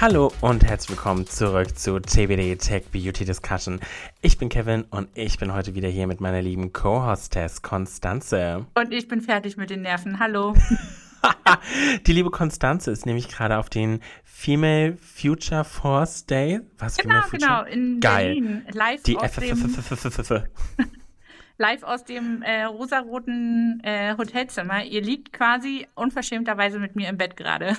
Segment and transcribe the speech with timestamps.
[0.00, 3.78] Hallo und herzlich willkommen zurück zu TBD Tech Beauty Discussion.
[4.22, 8.66] Ich bin Kevin und ich bin heute wieder hier mit meiner lieben Co-Hostess Konstanze.
[8.74, 10.18] Und ich bin fertig mit den Nerven.
[10.18, 10.54] Hallo.
[12.06, 16.60] Die liebe Konstanze ist nämlich gerade auf den Female Future Force Day.
[16.76, 17.64] Was genau, Female Future?
[17.64, 18.34] genau, in Geil.
[18.34, 18.66] Berlin.
[18.72, 19.76] Live Die aus dem,
[21.58, 24.84] live aus dem äh, rosaroten äh, Hotelzimmer.
[24.84, 27.76] Ihr liegt quasi unverschämterweise mit mir im Bett gerade.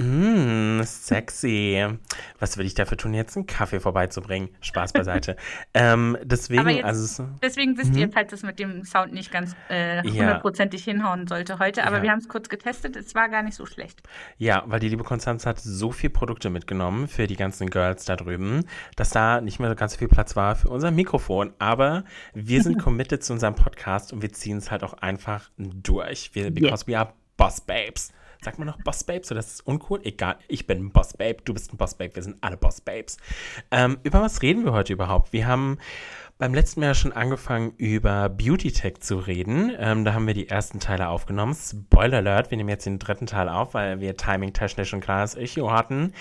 [0.00, 1.84] Mmh, sexy.
[2.38, 4.50] Was will ich dafür tun, jetzt einen Kaffee vorbeizubringen?
[4.60, 5.36] Spaß beiseite.
[5.74, 7.28] ähm, deswegen, jetzt, also.
[7.42, 8.12] Deswegen wisst ihr, mhm.
[8.12, 10.92] falls es mit dem Sound nicht ganz äh, hundertprozentig ja.
[10.92, 11.84] hinhauen sollte heute.
[11.84, 12.02] Aber ja.
[12.04, 12.94] wir haben es kurz getestet.
[12.94, 14.00] Es war gar nicht so schlecht.
[14.36, 18.14] Ja, weil die liebe Konstanz hat so viele Produkte mitgenommen für die ganzen Girls da
[18.14, 21.52] drüben, dass da nicht mehr ganz so viel Platz war für unser Mikrofon.
[21.58, 26.30] Aber wir sind committed zu unserem Podcast und wir ziehen es halt auch einfach durch.
[26.34, 27.00] Wir, because yeah.
[27.00, 28.12] we are Boss Babes.
[28.40, 30.00] Sagt man noch Boss Babes oder ist das uncool?
[30.04, 32.80] Egal, ich bin ein Boss Babe, du bist ein Boss Babe, wir sind alle Boss
[32.80, 33.16] Babes.
[33.70, 35.32] Ähm, über was reden wir heute überhaupt?
[35.32, 35.78] Wir haben
[36.38, 39.72] beim letzten Mal schon angefangen, über Beauty Tech zu reden.
[39.76, 41.54] Ähm, da haben wir die ersten Teile aufgenommen.
[41.54, 45.72] Spoiler Alert, wir nehmen jetzt den dritten Teil auf, weil wir timing-technisch ein klares Echo
[45.72, 46.12] hatten.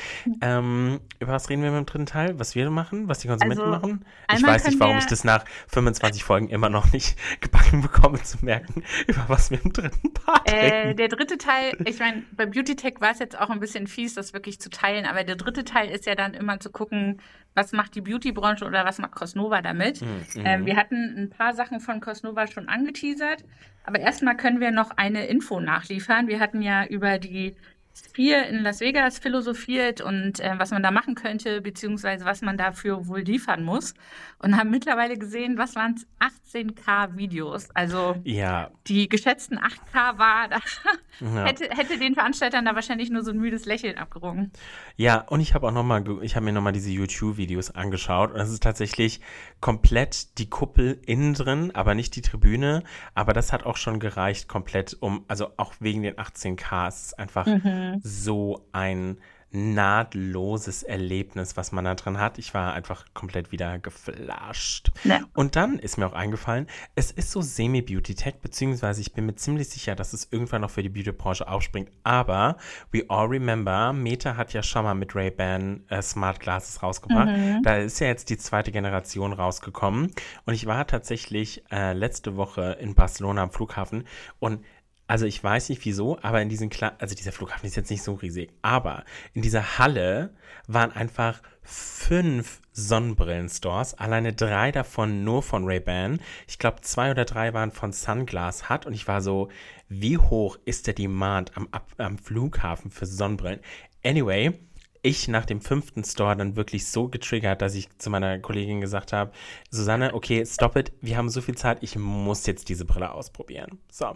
[0.41, 2.39] Ähm, über was reden wir mit dem dritten Teil?
[2.39, 3.07] Was wir machen?
[3.07, 4.05] Was die Konsumenten also, machen?
[4.35, 8.43] Ich weiß nicht, warum ich das nach 25 Folgen immer noch nicht gebacken bekomme, zu
[8.43, 10.97] merken, über was wir im dritten Part äh, reden.
[10.97, 14.15] Der dritte Teil, ich meine, bei Beauty Tech war es jetzt auch ein bisschen fies,
[14.15, 17.21] das wirklich zu teilen, aber der dritte Teil ist ja dann immer zu gucken,
[17.57, 20.01] was macht die Beauty-Branche oder was macht Cosnova damit.
[20.01, 20.06] Mhm.
[20.35, 23.43] Ähm, wir hatten ein paar Sachen von Cosnova schon angeteasert,
[23.83, 26.27] aber erstmal können wir noch eine Info nachliefern.
[26.27, 27.55] Wir hatten ja über die
[27.97, 32.57] Sphere in Las Vegas philosophiert und äh, was man da machen könnte, beziehungsweise was man
[32.57, 33.93] dafür wohl liefern muss.
[34.39, 36.05] Und haben mittlerweile gesehen, was waren es?
[36.53, 37.69] 18K Videos.
[37.73, 38.69] Also ja.
[38.87, 40.59] die geschätzten 8K war, da
[41.19, 41.45] ja.
[41.45, 44.51] hätte, hätte den Veranstaltern da wahrscheinlich nur so ein müdes Lächeln abgerungen.
[44.95, 48.51] Ja, und ich habe auch nochmal, ich habe mir nochmal diese YouTube-Videos angeschaut und es
[48.51, 49.21] ist tatsächlich
[49.59, 52.83] komplett die Kuppel innen drin, aber nicht die Tribüne.
[53.15, 56.87] Aber das hat auch schon gereicht, komplett um, also auch wegen den 18K.
[56.87, 57.86] Es ist einfach mhm.
[58.01, 59.17] So ein
[59.51, 62.37] nahtloses Erlebnis, was man da drin hat.
[62.37, 64.91] Ich war einfach komplett wieder geflasht.
[65.05, 65.21] Ja.
[65.33, 69.69] Und dann ist mir auch eingefallen, es ist so semi-Beauty-Tech, beziehungsweise ich bin mir ziemlich
[69.69, 71.89] sicher, dass es irgendwann noch für die Beauty-Branche aufspringt.
[72.03, 72.57] Aber
[72.91, 77.29] we all remember, Meta hat ja schon mal mit Ray-Ban äh, Smart Glasses rausgebracht.
[77.29, 77.61] Mhm.
[77.63, 80.11] Da ist ja jetzt die zweite Generation rausgekommen.
[80.45, 84.03] Und ich war tatsächlich äh, letzte Woche in Barcelona am Flughafen
[84.39, 84.59] und
[85.07, 88.03] also ich weiß nicht wieso, aber in diesen Kla also dieser Flughafen ist jetzt nicht
[88.03, 89.03] so riesig, aber
[89.33, 90.33] in dieser Halle
[90.67, 96.19] waren einfach fünf Sonnenbrillenstores, alleine drei davon nur von Ray-Ban.
[96.47, 99.49] Ich glaube, zwei oder drei waren von Sunglass Hut und ich war so,
[99.89, 103.61] wie hoch ist der Demand am, am Flughafen für Sonnenbrillen?
[104.03, 104.53] Anyway,
[105.01, 109.13] ich nach dem fünften Store dann wirklich so getriggert, dass ich zu meiner Kollegin gesagt
[109.13, 109.31] habe,
[109.69, 113.79] Susanne, okay, stop it, wir haben so viel Zeit, ich muss jetzt diese Brille ausprobieren.
[113.91, 114.15] So.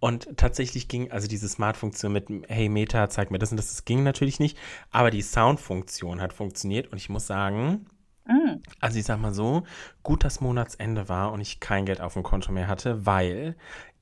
[0.00, 3.84] Und tatsächlich ging also diese Smart-Funktion mit, hey Meta, zeig mir das und das, das
[3.84, 4.58] ging natürlich nicht,
[4.90, 7.86] aber die Sound-Funktion hat funktioniert und ich muss sagen,
[8.26, 8.62] mm.
[8.80, 9.64] also ich sag mal so,
[10.02, 13.56] gut, dass Monatsende war und ich kein Geld auf dem Konto mehr hatte, weil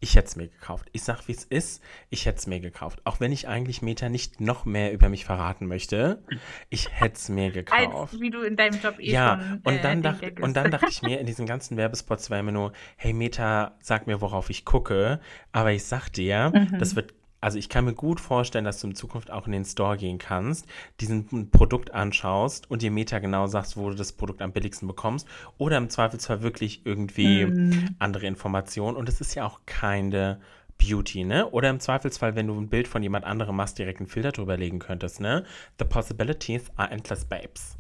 [0.05, 0.91] ich hätte es mir gekauft.
[0.93, 3.01] Ich sag, wie es ist, ich hätte es mir gekauft.
[3.05, 6.23] Auch wenn ich eigentlich Meta nicht noch mehr über mich verraten möchte,
[6.69, 8.13] ich hätte es mir gekauft.
[8.13, 10.71] Als, wie du in deinem Job eh ja, schon, und, dann äh, dacht, und dann
[10.71, 14.51] dachte ich mir, in diesen ganzen Werbespots war immer nur, hey Meta, sag mir, worauf
[14.51, 15.21] ich gucke.
[15.53, 16.79] Aber ich sag dir, mhm.
[16.79, 17.15] das wird
[17.45, 20.17] also ich kann mir gut vorstellen, dass du in Zukunft auch in den Store gehen
[20.17, 20.67] kannst,
[21.01, 25.29] diesen Produkt anschaust und dir Meta genau sagst, wo du das Produkt am billigsten bekommst
[25.59, 27.97] oder im Zweifelsfall wirklich irgendwie mm.
[27.99, 30.41] andere Informationen und es ist ja auch keine
[30.79, 31.51] Beauty, ne?
[31.51, 34.57] Oder im Zweifelsfall, wenn du ein Bild von jemand anderem machst, direkt einen Filter drüber
[34.57, 35.45] legen könntest, ne?
[35.79, 37.77] The possibilities are endless, babes.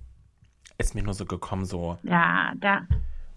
[0.77, 1.97] Ist mir nur so gekommen, so.
[2.03, 2.83] Ja, da.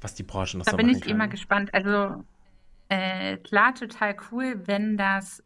[0.01, 1.09] Was die Branche noch da so bin ich kann.
[1.09, 1.73] immer gespannt.
[1.73, 2.21] Also,
[2.89, 5.41] äh, klar, total cool, wenn das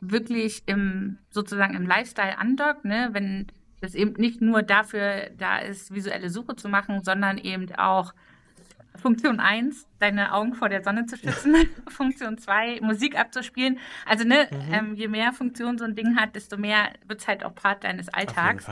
[0.00, 3.10] wirklich im sozusagen im Lifestyle andockt, ne?
[3.12, 3.46] wenn
[3.80, 8.12] es eben nicht nur dafür da ist, visuelle Suche zu machen, sondern eben auch
[8.96, 11.54] Funktion 1, deine Augen vor der Sonne zu schützen.
[11.88, 13.78] Funktion 2, Musik abzuspielen.
[14.06, 14.74] Also ne, mhm.
[14.74, 17.84] ähm, je mehr Funktion so ein Ding hat, desto mehr wird es halt auch Part
[17.84, 18.66] deines Alltags.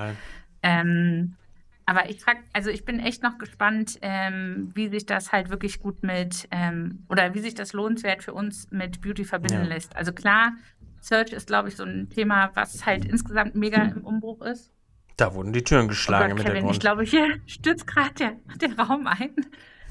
[0.62, 1.36] Ähm,
[1.86, 5.80] aber ich frage, also ich bin echt noch gespannt, ähm, wie sich das halt wirklich
[5.80, 9.68] gut mit ähm, oder wie sich das lohnenswert für uns mit Beauty verbinden ja.
[9.68, 9.96] lässt.
[9.96, 10.52] Also klar,
[11.00, 14.72] Search ist, glaube ich, so ein Thema, was halt insgesamt mega im Umbruch ist.
[15.16, 16.74] Da wurden die Türen geschlagen oh Gott, im Hintergrund.
[16.74, 19.34] Ich glaube, hier stürzt gerade der, der Raum ein.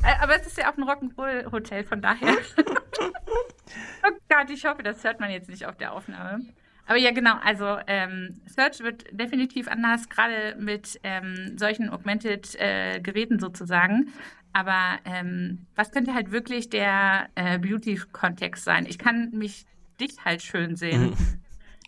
[0.03, 2.35] Äh, aber es ist ja auch ein Rock'n'Roll-Hotel, von daher.
[2.57, 6.45] oh Gott, ich hoffe, das hört man jetzt nicht auf der Aufnahme.
[6.85, 13.39] Aber ja, genau, also ähm, Search wird definitiv anders, gerade mit ähm, solchen Augmented-Geräten äh,
[13.39, 14.13] sozusagen.
[14.53, 18.85] Aber ähm, was könnte halt wirklich der äh, Beauty-Kontext sein?
[18.87, 19.65] Ich kann mich
[19.99, 21.11] dich halt schön sehen.
[21.11, 21.41] Mhm.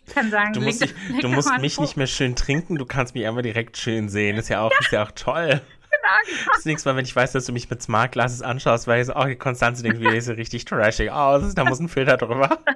[0.06, 2.76] Ich kann sagen, du musst, leg, dich, leg du musst mich nicht mehr schön trinken,
[2.76, 4.36] du kannst mich einfach direkt schön sehen.
[4.36, 4.78] Ist ja auch, ja.
[4.80, 5.60] Ist ja auch toll.
[5.90, 6.46] Genau.
[6.54, 9.08] Das nächste Mal, wenn ich weiß, dass du mich mit Smart Glasses anschaust, weil ich
[9.08, 12.58] so, oh, Konstanze denkt, wie so richtig trashig aus, da muss ein Filter drüber.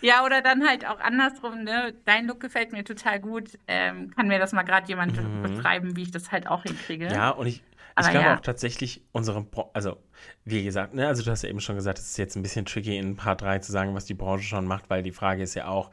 [0.00, 1.94] Ja, oder dann halt auch andersrum, ne?
[2.04, 3.58] Dein Look gefällt mir total gut.
[3.68, 5.42] Ähm, kann mir das mal gerade jemand mhm.
[5.42, 7.06] beschreiben, wie ich das halt auch hinkriege?
[7.06, 7.62] Ja, und ich,
[8.00, 8.36] ich glaube ja.
[8.36, 9.98] auch tatsächlich, unsere, Bro also
[10.44, 12.64] wie gesagt, ne, also du hast ja eben schon gesagt, es ist jetzt ein bisschen
[12.64, 15.54] tricky in Part 3 zu sagen, was die Branche schon macht, weil die Frage ist
[15.54, 15.90] ja auch,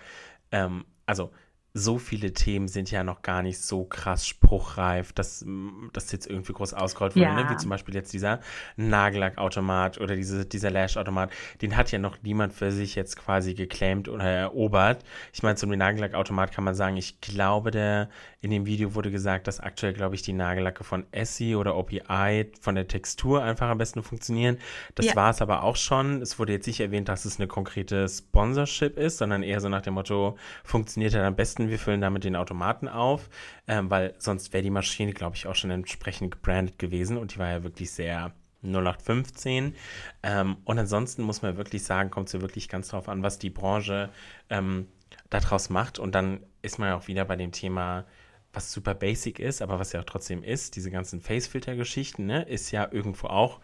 [0.51, 1.31] ähm, also
[1.73, 5.45] so viele Themen sind ja noch gar nicht so krass spruchreif, dass
[5.93, 7.35] das jetzt irgendwie groß ausgerollt wurde, ja.
[7.35, 7.49] ne?
[7.49, 8.39] wie zum Beispiel jetzt dieser
[8.75, 11.31] Nagellackautomat oder diese, dieser Lash-Automat,
[11.61, 15.03] den hat ja noch niemand für sich jetzt quasi geclaimed oder erobert.
[15.31, 18.09] Ich meine, zum Nagellackautomat kann man sagen, ich glaube, der
[18.41, 22.51] in dem Video wurde gesagt, dass aktuell, glaube ich, die Nagellacke von Essie oder OPI
[22.61, 24.57] von der Textur einfach am besten funktionieren.
[24.95, 25.15] Das ja.
[25.15, 26.21] war es aber auch schon.
[26.21, 29.81] Es wurde jetzt nicht erwähnt, dass es eine konkrete Sponsorship ist, sondern eher so nach
[29.81, 33.29] dem Motto, funktioniert er am besten wir füllen damit den Automaten auf,
[33.67, 37.39] ähm, weil sonst wäre die Maschine, glaube ich, auch schon entsprechend gebrandet gewesen und die
[37.39, 38.33] war ja wirklich sehr
[38.63, 39.75] 0815.
[40.23, 43.39] Ähm, und ansonsten muss man wirklich sagen, kommt es ja wirklich ganz drauf an, was
[43.39, 44.09] die Branche
[44.49, 44.87] ähm,
[45.29, 45.99] daraus macht.
[45.99, 48.05] Und dann ist man ja auch wieder bei dem Thema,
[48.51, 52.71] was super basic ist, aber was ja auch trotzdem ist, diese ganzen Facefilter-Geschichten, ne, ist
[52.71, 53.59] ja irgendwo auch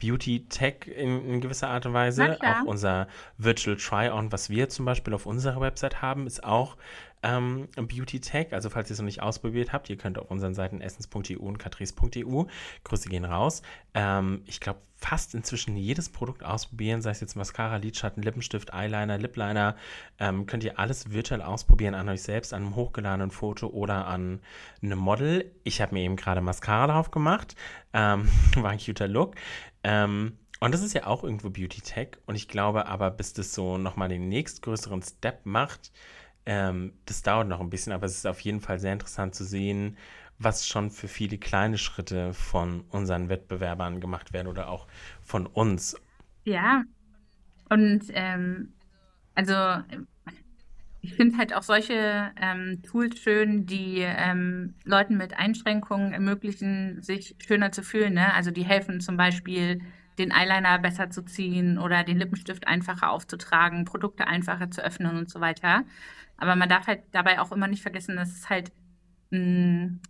[0.00, 2.38] Beauty Tech in, in gewisser Art und Weise.
[2.40, 3.06] Auch unser
[3.38, 6.76] Virtual Try-On, was wir zum Beispiel auf unserer Website haben, ist auch
[7.22, 8.48] ähm, Beauty Tech.
[8.52, 11.58] Also falls ihr es noch nicht ausprobiert habt, ihr könnt auf unseren Seiten essens.eu und
[11.58, 12.44] katris.eu.
[12.84, 13.62] Grüße gehen raus.
[13.94, 19.18] Ähm, ich glaube, fast inzwischen jedes Produkt ausprobieren, sei es jetzt Mascara, Lidschatten, Lippenstift, Eyeliner,
[19.18, 19.76] Lipliner.
[20.18, 24.40] Ähm, könnt ihr alles virtuell ausprobieren an euch selbst, an einem hochgeladenen Foto oder an
[24.82, 25.50] einem Model.
[25.64, 27.54] Ich habe mir eben gerade Mascara drauf gemacht.
[27.92, 29.34] Ähm, war ein cuter Look.
[29.82, 32.18] Ähm, und das ist ja auch irgendwo Beauty Tech.
[32.26, 35.90] Und ich glaube aber, bis das so nochmal den nächstgrößeren Step macht,
[36.46, 39.44] ähm, das dauert noch ein bisschen, aber es ist auf jeden Fall sehr interessant zu
[39.44, 39.96] sehen,
[40.38, 44.86] was schon für viele kleine Schritte von unseren Wettbewerbern gemacht werden oder auch
[45.22, 45.96] von uns.
[46.44, 46.84] Ja,
[47.68, 48.72] und ähm,
[49.34, 49.54] also
[51.02, 57.36] ich finde halt auch solche ähm, Tools schön, die ähm, Leuten mit Einschränkungen ermöglichen, sich
[57.38, 58.14] schöner zu fühlen.
[58.14, 58.34] Ne?
[58.34, 59.80] Also die helfen zum Beispiel,
[60.18, 65.30] den Eyeliner besser zu ziehen oder den Lippenstift einfacher aufzutragen, Produkte einfacher zu öffnen und
[65.30, 65.84] so weiter.
[66.36, 68.70] Aber man darf halt dabei auch immer nicht vergessen, dass es halt
[69.32, 70.00] ein,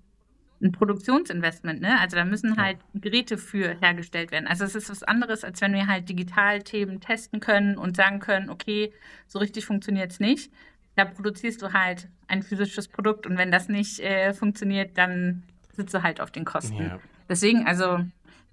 [0.60, 2.00] ein Produktionsinvestment, ne?
[2.00, 4.46] Also da müssen halt Geräte für hergestellt werden.
[4.46, 8.18] Also es ist was anderes, als wenn wir halt digital Themen testen können und sagen
[8.18, 8.92] können, okay,
[9.28, 10.50] so richtig funktioniert es nicht.
[11.00, 15.94] Da produzierst du halt ein physisches Produkt und wenn das nicht äh, funktioniert, dann sitzt
[15.94, 16.76] du halt auf den Kosten.
[16.76, 16.98] Ja.
[17.26, 18.00] Deswegen, also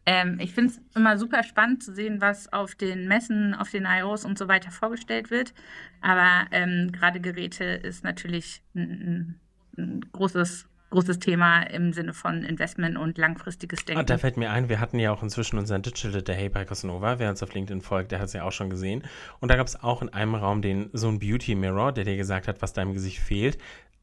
[0.05, 3.85] ähm, ich finde es immer super spannend zu sehen, was auf den Messen, auf den
[3.85, 5.53] IOs und so weiter vorgestellt wird.
[5.99, 9.35] Aber ähm, gerade Geräte ist natürlich ein,
[9.77, 13.99] ein, großes großes Thema im Sinne von Investment und langfristiges Denken.
[13.99, 17.19] Und da fällt mir ein, wir hatten ja auch inzwischen unseren Digital Day bei Cosnova,
[17.19, 19.03] wer uns auf LinkedIn folgt, der hat es ja auch schon gesehen.
[19.39, 22.17] Und da gab es auch in einem Raum den so ein Beauty Mirror, der dir
[22.17, 23.59] gesagt hat, was deinem Gesicht fehlt.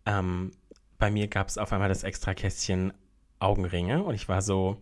[0.06, 0.52] Ähm,
[0.98, 2.92] bei mir gab es auf einmal das extra Kästchen
[3.40, 4.78] Augenringe und ich war so,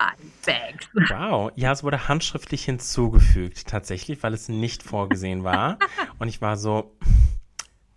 [1.09, 5.79] wow, ja, es wurde handschriftlich hinzugefügt tatsächlich, weil es nicht vorgesehen war
[6.19, 6.95] und ich war so,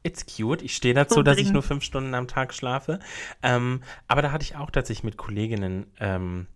[0.06, 3.00] it's cute, ich stehe dazu, dass ich nur fünf Stunden am Tag schlafe,
[3.42, 6.48] ähm, aber da hatte ich auch tatsächlich mit Kolleginnen ähm,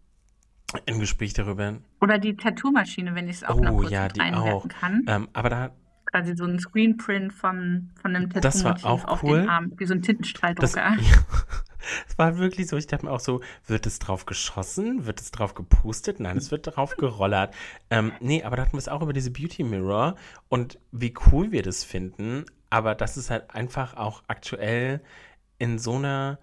[0.87, 1.77] ein Gespräch darüber.
[1.99, 4.67] Oder die Tattoo-Maschine, wenn ich es auch oh, noch kurz ja, die auch.
[4.67, 5.03] kann.
[5.07, 5.71] Ähm, aber da
[6.11, 9.41] quasi so ein Screenprint von, von einem Tattoo das war auch auf cool.
[9.41, 10.97] den Arm, wie so ein Tintenstrahldrucker.
[12.07, 15.05] Es war wirklich so, ich dachte mir auch so, wird es drauf geschossen?
[15.05, 16.19] Wird es drauf gepustet?
[16.19, 17.55] Nein, es wird drauf gerollert.
[17.89, 20.15] Ähm, nee, aber da hatten wir es auch über diese Beauty Mirror
[20.49, 25.01] und wie cool wir das finden, aber dass es halt einfach auch aktuell
[25.57, 26.39] in so einer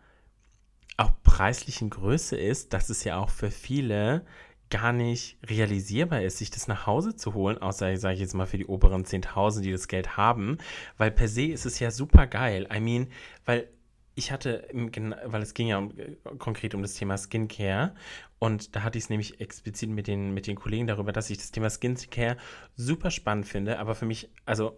[0.96, 4.24] auch preislichen Größe ist, dass es ja auch für viele
[4.70, 8.46] gar nicht realisierbar ist, sich das nach Hause zu holen, außer, sage ich jetzt mal,
[8.46, 10.58] für die oberen 10.000, die das Geld haben,
[10.98, 12.68] weil per se ist es ja super geil.
[12.74, 13.08] I mean,
[13.44, 13.68] weil
[14.16, 15.92] ich hatte, weil es ging ja um,
[16.38, 17.94] konkret um das Thema Skincare.
[18.38, 21.36] Und da hatte ich es nämlich explizit mit den, mit den Kollegen darüber, dass ich
[21.38, 22.36] das Thema Skincare
[22.74, 24.76] super spannend finde, aber für mich, also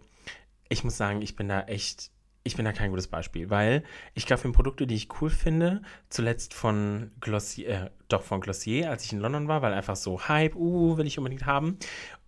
[0.69, 2.11] ich muss sagen, ich bin da echt
[2.43, 3.83] ich bin da kein gutes Beispiel, weil
[4.13, 8.89] ich kaufe mir Produkte, die ich cool finde, zuletzt von Glossier, äh, doch von Glossier,
[8.89, 11.77] als ich in London war, weil einfach so Hype, uh, will ich unbedingt haben.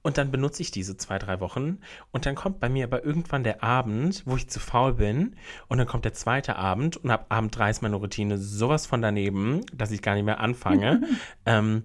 [0.04, 1.80] Und dann benutze ich diese zwei, drei Wochen.
[2.12, 5.36] Und dann kommt bei mir aber irgendwann der Abend, wo ich zu faul bin.
[5.68, 6.98] Und dann kommt der zweite Abend.
[6.98, 10.40] Und ab Abend drei ist meine Routine sowas von daneben, dass ich gar nicht mehr
[10.40, 11.02] anfange.
[11.46, 11.84] ähm,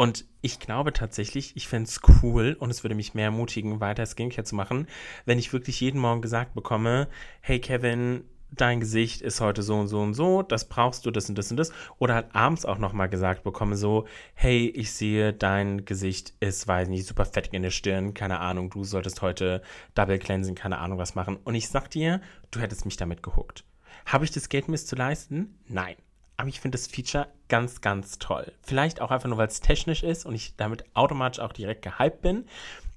[0.00, 4.06] und ich glaube tatsächlich, ich fände es cool und es würde mich mehr ermutigen, weiter
[4.06, 4.86] Skincare zu machen,
[5.26, 7.06] wenn ich wirklich jeden Morgen gesagt bekomme,
[7.42, 11.28] hey Kevin, dein Gesicht ist heute so und so und so, das brauchst du, das
[11.28, 11.70] und das und das.
[11.98, 16.88] Oder halt abends auch nochmal gesagt bekomme, so, hey, ich sehe, dein Gesicht ist, weiß
[16.88, 19.60] nicht, super fettig in der Stirn, keine Ahnung, du solltest heute
[19.94, 21.36] Double Cleansing, keine Ahnung was machen.
[21.44, 23.64] Und ich sag dir, du hättest mich damit gehuckt.
[24.06, 25.58] Habe ich das Geld, mir zu leisten?
[25.68, 25.96] Nein.
[26.40, 28.50] Aber ich finde das Feature ganz, ganz toll.
[28.62, 32.22] Vielleicht auch einfach nur, weil es technisch ist und ich damit automatisch auch direkt gehypt
[32.22, 32.46] bin.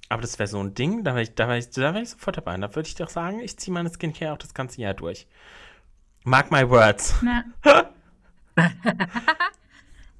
[0.08, 2.38] Aber das wäre so ein Ding, da wäre ich, da wär ich, wär ich sofort
[2.38, 2.54] dabei.
[2.54, 5.26] Und da würde ich doch sagen, ich ziehe meine Skincare auch das ganze Jahr durch.
[6.22, 7.22] Mark my words.
[7.22, 7.44] Ja.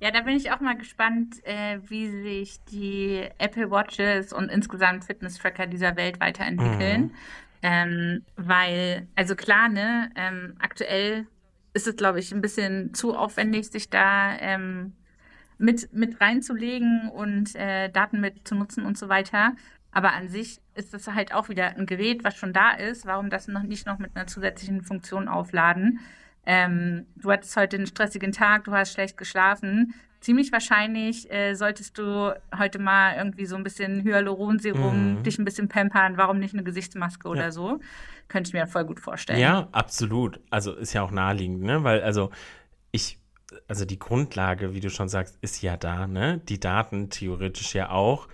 [0.00, 5.06] ja, da bin ich auch mal gespannt, äh, wie sich die Apple Watches und insgesamt
[5.06, 7.04] Fitness-Tracker dieser Welt weiterentwickeln.
[7.04, 7.14] Mhm.
[7.62, 11.26] Ähm, weil, also klar, ne, ähm, aktuell
[11.74, 14.94] ist es, glaube ich, ein bisschen zu aufwendig, sich da ähm,
[15.58, 19.54] mit, mit reinzulegen und äh, Daten mit zu nutzen und so weiter.
[19.90, 23.06] Aber an sich ist das halt auch wieder ein Gerät, was schon da ist.
[23.06, 26.00] Warum das noch nicht noch mit einer zusätzlichen Funktion aufladen?
[26.46, 29.94] Ähm, du hattest heute einen stressigen Tag, du hast schlecht geschlafen.
[30.24, 35.22] Ziemlich wahrscheinlich äh, solltest du heute mal irgendwie so ein bisschen Hyaluronserum, mhm.
[35.22, 36.16] dich ein bisschen pampern.
[36.16, 37.32] Warum nicht eine Gesichtsmaske ja.
[37.32, 37.78] oder so?
[38.28, 39.38] Könnte ich mir voll gut vorstellen.
[39.38, 40.40] Ja, absolut.
[40.48, 41.84] Also ist ja auch naheliegend, ne?
[41.84, 42.30] Weil also
[42.90, 43.18] ich
[43.68, 46.38] also die Grundlage, wie du schon sagst, ist ja da, ne?
[46.48, 48.26] Die Daten theoretisch ja auch.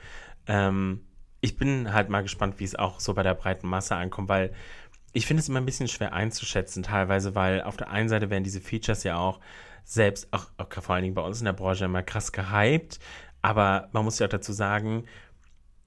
[0.47, 1.01] Ähm,
[1.41, 4.53] ich bin halt mal gespannt, wie es auch so bei der breiten Masse ankommt, weil
[5.13, 8.45] ich finde es immer ein bisschen schwer einzuschätzen, teilweise, weil auf der einen Seite werden
[8.45, 9.41] diese Features ja auch
[9.85, 12.99] selbst, auch, auch vor allen Dingen bei uns in der Branche immer krass gehypt,
[13.43, 15.05] aber man muss ja auch dazu sagen,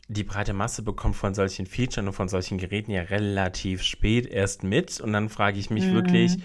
[0.08, 4.64] die breite Masse bekommt von solchen Features und von solchen Geräten ja relativ spät erst
[4.64, 5.00] mit.
[5.00, 5.94] Und dann frage ich mich mhm.
[5.94, 6.38] wirklich,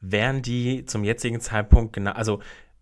[0.00, 2.40] wären die zum jetzigen Zeitpunkt genau, also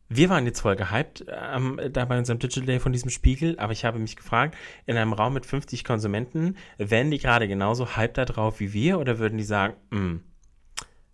[0.08, 3.72] wir waren jetzt voll gehypt ähm, da bei unserem Digital Day von diesem Spiegel, aber
[3.72, 8.18] ich habe mich gefragt, in einem Raum mit 50 Konsumenten, wären die gerade genauso hyped
[8.18, 10.22] da drauf wie wir oder würden die sagen, hm,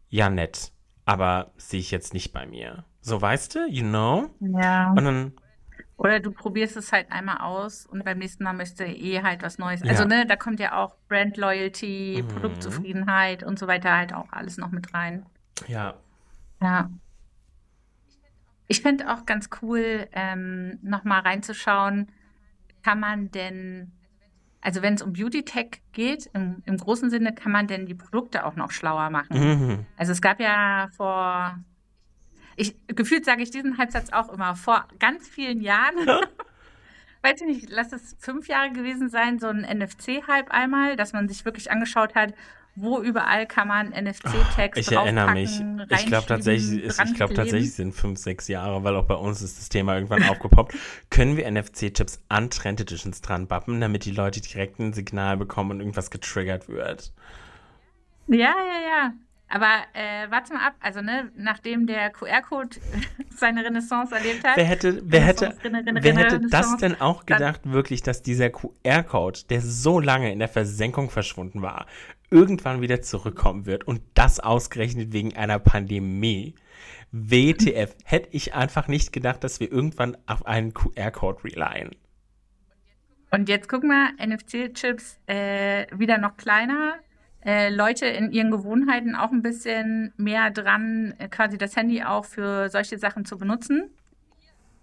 [0.08, 0.72] ja nett,
[1.04, 2.84] aber sehe ich jetzt nicht bei mir.
[3.00, 4.30] So weißt du, you know?
[4.40, 4.90] Ja.
[4.90, 5.32] Und dann
[6.00, 9.42] oder du probierst es halt einmal aus und beim nächsten Mal möchtest du eh halt
[9.42, 9.82] was Neues.
[9.82, 9.90] Ja.
[9.90, 12.28] Also, ne, da kommt ja auch Brand Loyalty, mhm.
[12.28, 15.26] Produktzufriedenheit und so weiter halt auch alles noch mit rein.
[15.68, 15.96] Ja.
[16.62, 16.88] Ja.
[18.66, 22.10] Ich finde auch ganz cool, ähm, nochmal reinzuschauen,
[22.82, 23.92] kann man denn,
[24.62, 27.94] also wenn es um Beauty Tech geht, im, im, großen Sinne, kann man denn die
[27.94, 29.38] Produkte auch noch schlauer machen?
[29.38, 29.86] Mhm.
[29.98, 31.58] Also es gab ja vor,
[32.60, 35.96] ich gefühlt sage ich diesen Halbsatz auch immer, vor ganz vielen Jahren,
[37.22, 41.28] weiß ich nicht, lass es fünf Jahre gewesen sein, so ein NFC-Hype einmal, dass man
[41.28, 42.34] sich wirklich angeschaut hat,
[42.76, 45.60] wo überall kann man NFC-Tags Ich erinnere mich.
[45.88, 49.58] Ich glaube tatsächlich, ich glaube tatsächlich sind fünf, sechs Jahre, weil auch bei uns ist
[49.58, 50.74] das Thema irgendwann aufgepoppt.
[51.10, 55.72] Können wir NFC-Chips an Trend Editions dran bappen, damit die Leute direkt ein Signal bekommen
[55.72, 57.12] und irgendwas getriggert wird?
[58.28, 59.12] Ja, ja, ja.
[59.52, 62.76] Aber äh, warte mal ab, also ne, nachdem der QR-Code
[63.36, 64.56] seine Renaissance erlebt hat.
[64.56, 68.50] Wer hätte, wer hätte, Rinne, Rinne, wer hätte das denn auch gedacht, wirklich, dass dieser
[68.50, 71.86] QR-Code, der so lange in der Versenkung verschwunden war,
[72.30, 76.54] irgendwann wieder zurückkommen wird und das ausgerechnet wegen einer Pandemie?
[77.10, 81.90] WTF, hätte ich einfach nicht gedacht, dass wir irgendwann auf einen QR-Code relyen.
[83.32, 86.94] Und jetzt guck mal, NFC-Chips äh, wieder noch kleiner,
[87.44, 92.24] äh, Leute in ihren Gewohnheiten auch ein bisschen mehr dran, äh, quasi das Handy auch
[92.24, 93.90] für solche Sachen zu benutzen.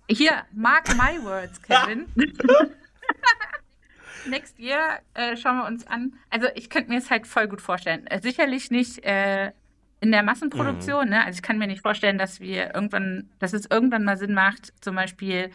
[0.10, 2.06] Hier, mark my words, Kevin.
[4.30, 6.14] Next year äh, schauen wir uns an.
[6.30, 8.08] Also ich könnte mir es halt voll gut vorstellen.
[8.08, 9.02] Äh, sicherlich nicht
[10.00, 11.06] in der Massenproduktion.
[11.06, 11.12] Mhm.
[11.12, 11.26] Ne?
[11.26, 14.74] Also ich kann mir nicht vorstellen, dass wir irgendwann, dass es irgendwann mal Sinn macht,
[14.84, 15.52] zum Beispiel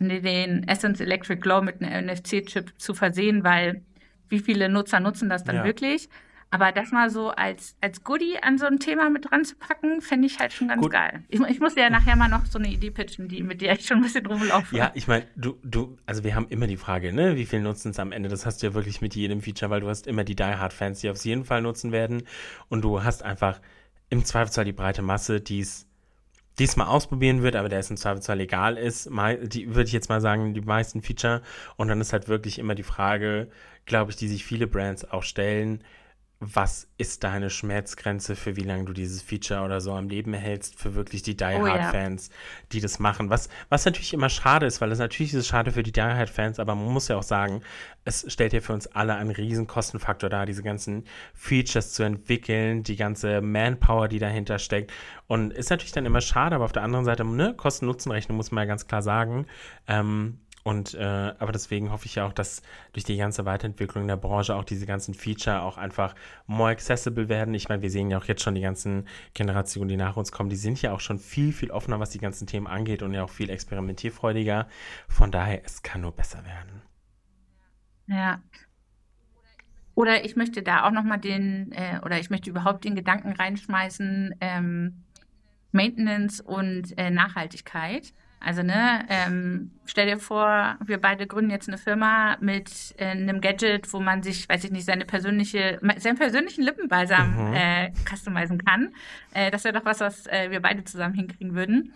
[0.00, 3.82] den Essence Electric Glow mit einem NFC-Chip zu versehen, weil
[4.28, 5.64] wie viele Nutzer nutzen das dann ja.
[5.64, 6.08] wirklich?
[6.54, 10.00] Aber das mal so als, als Goodie an so ein Thema mit dran zu packen,
[10.00, 10.92] fände ich halt schon ganz Gut.
[10.92, 11.24] geil.
[11.26, 13.84] Ich, ich muss ja nachher mal noch so eine Idee pitchen, die, mit der ich
[13.84, 14.76] schon ein bisschen rumlaufe.
[14.76, 17.90] Ja, ich meine, du, du, also wir haben immer die Frage, ne, wie viel nutzen
[17.90, 18.28] es am Ende?
[18.28, 21.00] Das hast du ja wirklich mit jedem Feature, weil du hast immer die Die Hard-Fans,
[21.00, 22.22] die auf jeden Fall nutzen werden.
[22.68, 23.60] Und du hast einfach
[24.08, 25.88] im Zweifelsfall die breite Masse, die es
[26.60, 30.20] diesmal ausprobieren wird, aber der es im Zweifelsfall legal ist, die würde ich jetzt mal
[30.20, 31.42] sagen, die meisten Feature.
[31.74, 33.48] Und dann ist halt wirklich immer die Frage,
[33.86, 35.82] glaube ich, die sich viele Brands auch stellen,
[36.40, 40.78] was ist deine Schmerzgrenze für wie lange du dieses Feature oder so am Leben hältst
[40.78, 41.90] für wirklich die Die Oh Hard ja.
[41.90, 42.30] Fans,
[42.72, 43.30] die das machen.
[43.30, 46.02] Was, was natürlich immer schade ist, weil es natürlich ist es schade für die Die
[46.02, 47.62] Hard Fans, aber man muss ja auch sagen,
[48.04, 52.82] es stellt ja für uns alle einen riesen Kostenfaktor dar, diese ganzen Features zu entwickeln,
[52.82, 54.92] die ganze Manpower, die dahinter steckt.
[55.26, 58.62] Und ist natürlich dann immer schade, aber auf der anderen Seite, ne, Kosten-Nutzen-Rechnung muss man
[58.62, 59.46] ja ganz klar sagen.
[59.88, 62.62] Ähm, und äh, aber deswegen hoffe ich ja auch, dass
[62.94, 66.14] durch die ganze Weiterentwicklung der Branche auch diese ganzen Feature auch einfach
[66.46, 67.52] more accessible werden.
[67.52, 70.48] Ich meine, wir sehen ja auch jetzt schon die ganzen Generationen, die nach uns kommen,
[70.48, 73.22] die sind ja auch schon viel, viel offener, was die ganzen Themen angeht und ja
[73.22, 74.66] auch viel experimentierfreudiger.
[75.06, 76.80] Von daher, es kann nur besser werden.
[78.06, 78.40] Ja.
[79.94, 84.34] Oder ich möchte da auch nochmal den, äh, oder ich möchte überhaupt den Gedanken reinschmeißen,
[84.40, 85.04] ähm,
[85.72, 88.14] Maintenance und äh, Nachhaltigkeit.
[88.44, 93.40] Also, ne, ähm, stell dir vor, wir beide gründen jetzt eine Firma mit äh, einem
[93.40, 97.54] Gadget, wo man sich, weiß ich nicht, seine persönliche, seinen persönlichen Lippenbalsam Mhm.
[97.54, 98.92] äh, customizen kann.
[99.32, 101.94] Äh, das wäre doch was, was äh, wir beide zusammen hinkriegen würden.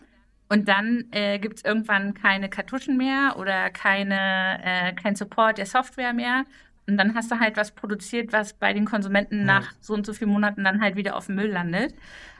[0.48, 5.66] Und dann äh, gibt es irgendwann keine Kartuschen mehr oder keine, äh, kein Support der
[5.66, 6.44] Software mehr.
[6.86, 9.44] Und dann hast du halt was produziert, was bei den Konsumenten Ja.
[9.60, 11.94] nach so und so vielen Monaten dann halt wieder auf dem Müll landet.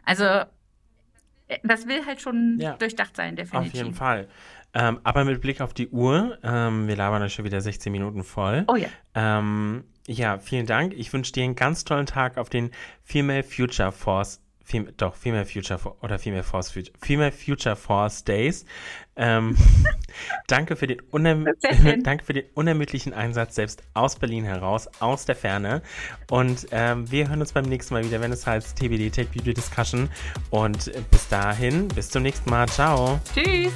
[0.07, 0.25] Also
[1.63, 2.75] das will halt schon Ja.
[2.77, 3.75] durchdacht sein, Auf definitiv.
[3.75, 4.29] jeden Fall.
[4.75, 8.23] Ähm, aber mit Blick auf die Uhr, ähm, wir labern euch schon wieder 16 Minuten
[8.23, 8.65] voll.
[8.69, 8.89] Oh ja.
[9.15, 10.93] Ähm, ja, vielen Dank.
[10.95, 12.71] Ich wünsche dir einen ganz tollen Tag auf den
[13.03, 18.23] Female Future Force, Fem doch, Female Future For oder Female Force Future, Female Future Force
[18.23, 18.67] Days.
[19.17, 19.57] Ähm,
[20.47, 21.01] danke, für den
[22.03, 25.81] danke für den unermüdlichen Einsatz, selbst aus Berlin heraus, aus der Ferne.
[26.31, 29.55] Und ähm, wir hören uns beim nächsten Mal wieder, wenn es heißt TBD Tech Beauty
[29.55, 30.11] Discussion.
[30.51, 32.69] Und äh, bis dahin, bis zum nächsten Mal.
[32.69, 33.19] Ciao.
[33.35, 33.73] Tschüss.